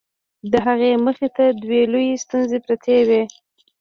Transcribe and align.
د 0.51 0.53
هغه 0.65 0.89
مخې 1.05 1.27
ته 1.35 1.43
دوې 1.63 1.81
لويې 1.91 2.15
ستونزې 2.23 2.57
پرتې 2.65 2.97
وې. 3.07 3.21